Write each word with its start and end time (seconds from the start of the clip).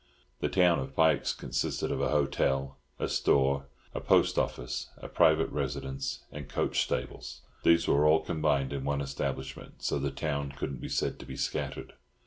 The 0.39 0.49
town 0.49 0.79
of 0.79 0.95
"Pike's" 0.95 1.31
consisted 1.31 1.91
of 1.91 2.01
a 2.01 2.09
hotel, 2.09 2.79
a 2.97 3.07
store, 3.07 3.67
a 3.93 4.01
post 4.01 4.39
office, 4.39 4.89
a 4.97 5.07
private 5.07 5.49
residence, 5.51 6.21
and 6.31 6.49
coach 6.49 6.81
stables; 6.81 7.41
these 7.61 7.87
were 7.87 8.07
all 8.07 8.21
combined 8.21 8.73
in 8.73 8.83
one 8.83 9.01
establishment, 9.01 9.83
so 9.83 9.99
the 9.99 10.09
town 10.09 10.53
couldn't 10.53 10.81
be 10.81 10.89
said 10.89 11.19
to 11.19 11.25
be 11.27 11.35
scattered. 11.35 11.93